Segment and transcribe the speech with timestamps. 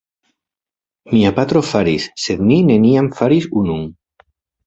[1.15, 3.85] Mia patro faris, sed mi neniam faris unun.